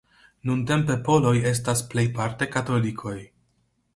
Nuntempe 0.49 0.95
Poloj 1.09 1.33
estas 1.51 1.85
plejparte 1.93 2.47
katolikoj. 2.57 3.17